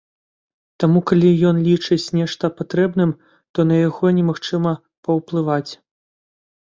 Таму 0.83 0.99
калі 1.09 1.29
ён 1.49 1.59
лічыць 1.67 2.11
нешта 2.21 2.51
патрэбным, 2.61 3.11
то 3.59 3.69
на 3.73 3.81
яго 3.87 4.05
немагчыма 4.17 4.73
паўплываць. 5.09 5.71